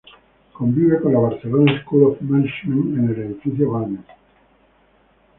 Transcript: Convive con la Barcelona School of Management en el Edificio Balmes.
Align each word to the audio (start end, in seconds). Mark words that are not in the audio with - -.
Convive 0.55 0.99
con 0.99 1.13
la 1.13 1.19
Barcelona 1.19 1.79
School 1.83 2.05
of 2.05 2.21
Management 2.21 2.97
en 2.97 3.09
el 3.11 3.19
Edificio 3.23 3.69
Balmes. 3.69 4.01